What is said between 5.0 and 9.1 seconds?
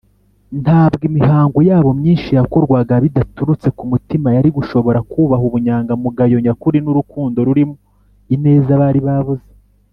kubaha ubunyangamugayo nyakuri n’urukundo rurimo ineza bari